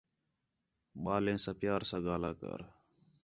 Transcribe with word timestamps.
ٻالیں 1.03 1.39
ساں 1.43 1.55
پیار 1.59 1.81
ساں 1.89 2.01
ڳاھلا 2.05 2.31
کر 2.39 2.59